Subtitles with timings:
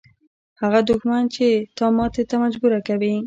[0.61, 1.47] هغه دښمن چې
[1.77, 3.13] تا ماتې ته مجبوره کوي.